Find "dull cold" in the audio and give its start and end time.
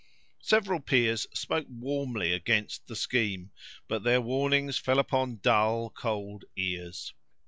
5.43-6.43